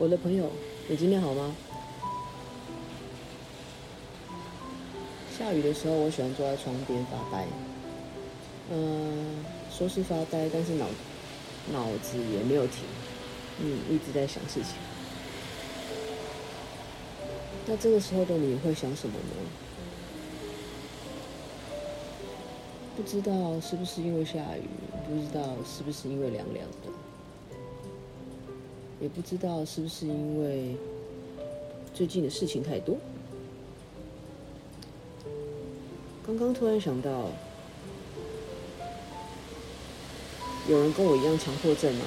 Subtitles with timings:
[0.00, 0.48] 我的朋友，
[0.88, 1.54] 你今天好吗？
[5.38, 7.44] 下雨的时候，我喜欢坐在窗边发呆。
[8.70, 10.86] 嗯，说是发呆，但是脑
[11.70, 12.84] 脑子也没有停，
[13.62, 14.72] 嗯，一直在想事情。
[17.66, 19.34] 那这个时候的你会想什么呢？
[22.96, 24.66] 不知道是不是因为下雨，
[25.06, 26.88] 不知道是不是因为凉凉的。
[29.00, 30.76] 也不知道是不是因为
[31.94, 32.96] 最近的事情太多。
[36.26, 37.24] 刚刚突然想到，
[40.68, 42.04] 有人跟我一样强迫症吗？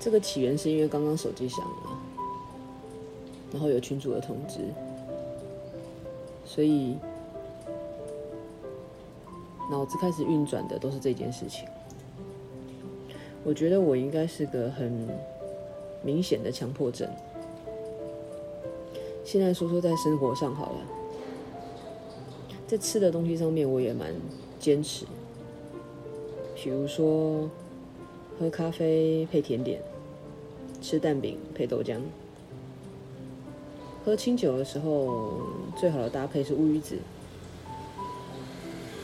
[0.00, 1.98] 这个起源是因为刚刚手机响了，
[3.52, 4.60] 然后有群主的通知，
[6.46, 6.96] 所以
[9.70, 11.68] 脑子开始运转的都是这件事情。
[13.44, 15.08] 我觉得我应该是个很
[16.02, 17.08] 明显的强迫症。
[19.24, 20.78] 现在说说在生活上好了，
[22.66, 24.14] 在吃的东西上面我也蛮
[24.58, 25.04] 坚持。
[26.54, 27.48] 比如说，
[28.38, 29.80] 喝咖啡配甜点，
[30.82, 32.00] 吃蛋饼配豆浆。
[34.04, 35.34] 喝清酒的时候，
[35.76, 36.96] 最好的搭配是乌鱼子。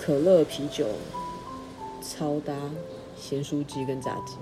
[0.00, 0.86] 可乐啤酒
[2.02, 2.54] 超搭。
[3.18, 4.36] 咸酥鸡跟炸鸡，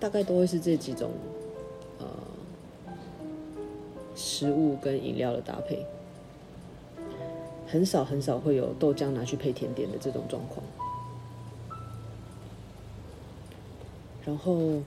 [0.00, 1.10] 大概都会是这几种
[1.98, 2.06] 呃
[4.14, 5.86] 食物跟饮料的搭配，
[7.66, 10.60] 很少很少会有豆浆拿去配甜点的这种状况。
[14.26, 14.82] 然后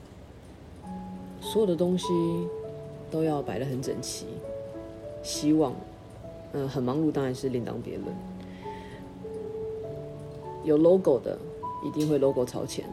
[1.42, 2.08] 所有的东西
[3.10, 4.26] 都要摆得很整齐，
[5.24, 5.74] 希望
[6.52, 8.08] 嗯、呃、很忙碌当然是另当别论，
[10.64, 11.38] 有 logo 的。
[11.84, 12.86] 一定会 logo 朝前，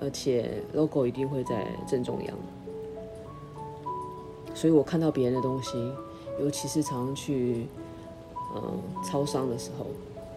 [0.00, 2.36] 而且 logo 一定会在正中央。
[4.54, 5.72] 所以我看到别人的东西，
[6.40, 7.66] 尤其是常常去
[8.54, 9.86] 嗯超商的时候，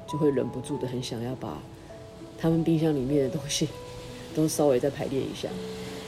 [0.08, 1.58] 就会忍不住的很想要把
[2.38, 3.68] 他们冰箱里面的东西
[4.36, 5.50] 都稍微再排列一下。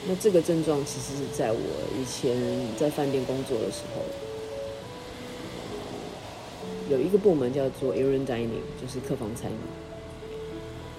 [0.08, 1.58] 那这个症状其实是在我
[2.00, 2.38] 以前
[2.78, 4.02] 在饭店工作的时候，
[6.92, 9.58] 有一个部门叫做 Area Dining，就是客房餐饮。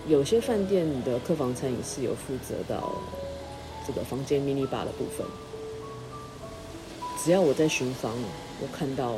[0.09, 2.93] 有些饭店的客房餐饮是有负责到
[3.85, 5.27] 这个房间 mini bar 的部分。
[7.19, 8.13] 只要我在巡房，
[8.63, 9.17] 我看到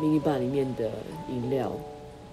[0.00, 0.90] mini bar 里面的
[1.28, 1.70] 饮料，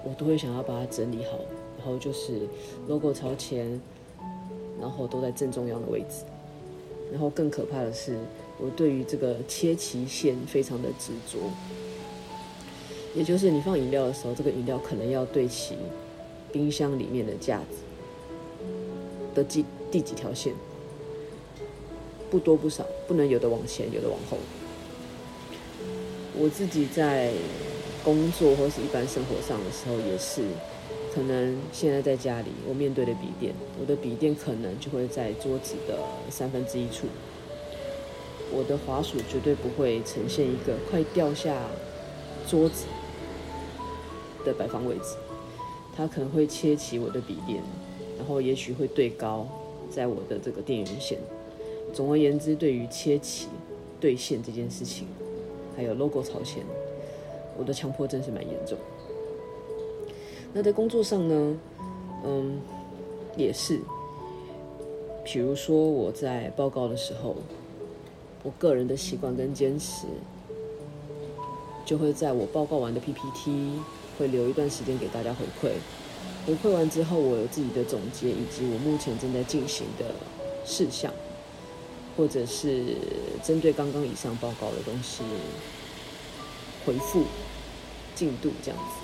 [0.02, 1.38] 我都会想要把它整理好，
[1.78, 2.48] 然后就是
[2.88, 3.82] logo 朝前，
[4.80, 6.24] 然后都在正中央的位置。
[7.12, 8.18] 然后更可怕的是，
[8.58, 11.40] 我对于这个切齐线非常的执着，
[13.14, 15.76] 也就是你放饮料的时候，这个饮料可能要对齐。
[16.54, 17.78] 冰箱里面的架子
[19.34, 20.54] 的几第几条线，
[22.30, 24.38] 不多不少，不能有的往前，有的往后。
[26.38, 27.32] 我自己在
[28.04, 30.44] 工作或是一般生活上的时候，也是，
[31.14, 35.98] 可能现在在家里，我面对的笔电，我的笔电可能就会在桌子的
[36.30, 37.08] 三分之一处，
[38.52, 41.56] 我的滑鼠绝对不会呈现一个快掉下
[42.48, 42.86] 桌子
[44.46, 45.16] 的摆放位置。
[45.96, 47.62] 它可能会切齐我的笔电，
[48.18, 49.48] 然后也许会对高
[49.90, 51.20] 在我的这个电源线。
[51.94, 53.48] 总而言之，对于切齐
[54.00, 55.08] 对线这件事情，
[55.76, 56.64] 还有 logo 朝前，
[57.58, 58.78] 我的强迫症是蛮严重。
[60.52, 61.58] 那在工作上呢，
[62.26, 62.60] 嗯，
[63.38, 63.80] 也是。
[65.24, 67.36] 比如说我在报告的时候，
[68.44, 70.06] 我个人的习惯跟坚持，
[71.94, 73.80] 就会在我报告完的 PPT。
[74.16, 75.72] 会留一段时间给大家回馈，
[76.46, 80.06] 回馈完之后，我有自己的总结，以及我目前正在进行的
[80.64, 81.12] 事项，
[82.16, 82.96] 或者是
[83.44, 85.24] 针对刚刚以上报告的东西
[86.86, 87.24] 回复
[88.14, 88.96] 进度这样子。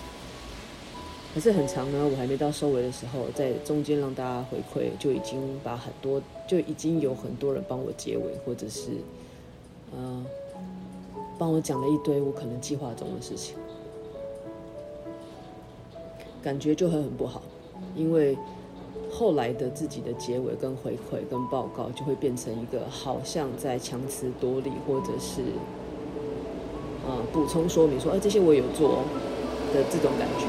[1.33, 8.91] 可是很长呢，我还没到收尾的时候，在中间让大家回馈，就已经把很多就已经有很多人帮我结尾，或者是
[9.91, 10.23] 呃
[11.39, 13.55] 帮我讲了一堆我可能计划中的事情。
[16.43, 17.41] 感觉就会很不好，
[17.95, 18.37] 因为
[19.11, 25.41] 后来的自己的结尾跟回馈跟报告就会变成一个好像在强词夺理，或者是
[27.05, 29.03] 呃补充说明说，哎，这些我有做
[29.73, 30.45] 的这种感觉。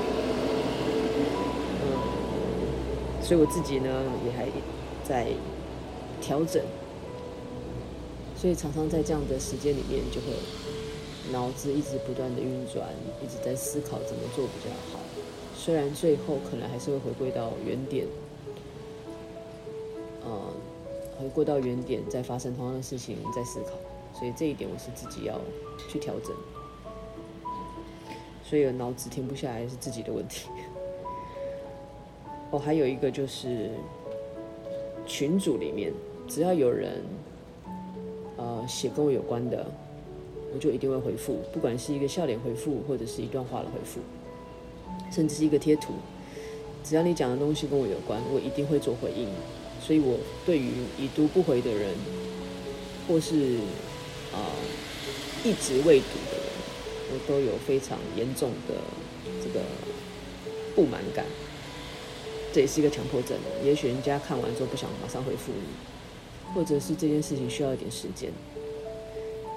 [1.83, 1.87] 嗯，
[3.21, 3.89] 所以我自己呢
[4.25, 4.47] 也还
[5.03, 5.27] 在
[6.21, 6.63] 调整，
[8.37, 10.27] 所以常常在这样的时间里面，就会
[11.32, 12.88] 脑子一直不断的运转，
[13.23, 15.00] 一直在思考怎么做比较好。
[15.56, 18.06] 虽然最后可能还是会回归到原点，
[20.25, 20.53] 呃，
[21.19, 23.73] 回归到原点，再发生同样的事情，再思考。
[24.19, 25.41] 所以这一点我是自己要
[25.88, 26.35] 去调整。
[28.43, 30.49] 所以脑子停不下来是自己的问题。
[32.50, 33.71] 哦，还有一个就是
[35.06, 35.93] 群组里面，
[36.27, 37.05] 只要有人
[38.37, 39.65] 呃写跟我有关的，
[40.52, 44.00] 我就一定会回复，不管是一个笑脸回复，或者是一段话的回复，
[45.12, 45.93] 甚至是一个贴图，
[46.85, 49.29] 只要你讲的东西跟我有关，我一定会做回应。
[49.81, 51.94] 所以我对于已读不回的人，
[53.08, 53.56] 或是
[54.32, 54.52] 啊、
[55.43, 56.53] 一直未读的人，
[57.12, 58.75] 我都有非常严重的
[59.43, 59.64] 这个
[60.75, 61.25] 不满感。
[62.53, 68.31] 这也是一个强迫症，也许人家看完之后不想马上回复你，或者是这件事情需要一点时间。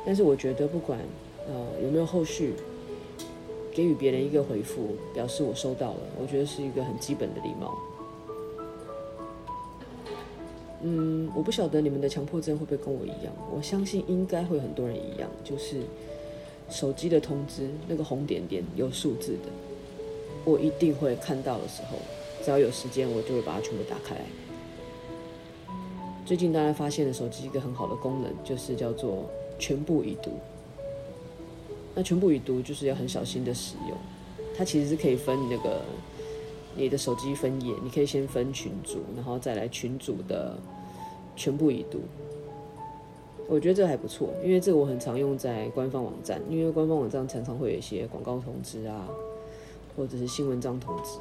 [0.06, 1.00] 但是我觉得不管
[1.48, 2.54] 呃有没有后续，
[3.72, 7.78] 给予别人一个回复，表示我收到了，我觉得是一个很基本的礼貌。
[10.82, 15.82] 嗯，我不晓得你们的强迫症会不会跟我一样，我相信应该会很多人一样，就是
[16.70, 19.50] 手机的通知那个红点点有数字的，
[20.44, 21.98] 我一定会看到的时候。
[22.44, 24.18] 只要有时间，我就会把它全部打开。
[26.26, 29.24] 最近大家发现了手机一个很好的功能，就是叫做
[29.64, 30.32] 全部已读。
[31.96, 33.98] 那全部已读就是要很小心的使用，
[34.58, 35.80] 它其实是可以分那个
[36.76, 40.58] 你的手机分页，你可以先分群组，然后再来群组的
[41.38, 42.02] 全部已读。
[43.48, 49.08] 我觉得这还不错，因为这个我很常用在官方网站，因为官方网站常常会有一些广告通知啊，
[49.96, 51.20] 或者是新闻章通知。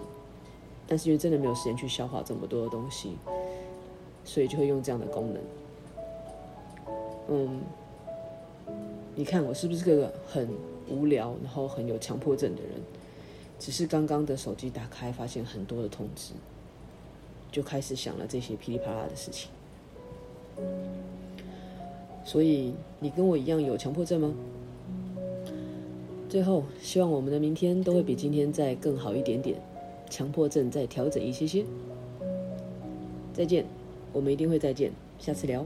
[0.89, 3.13] 但是因为真的没有时间去消化这么多的东西，
[4.25, 5.43] 所以就会用这样的功能。
[7.29, 7.61] 嗯，
[9.15, 10.49] 你看我是不是个很
[10.89, 12.71] 无聊，然后很有强迫症的人？
[13.59, 16.33] 只是刚刚的手机打开，发现很多的通知，
[17.53, 19.51] 就开始想了这些噼里啪啦的事情。
[22.25, 24.35] 所以你跟我一样有强迫症吗？
[26.29, 29.61] 最后，希望我们的明天都会比今天再更好一点点。
[30.09, 31.65] 强迫症再调整一些些。
[33.33, 33.65] 再见，
[34.13, 35.65] 我们一定会再见，下次聊。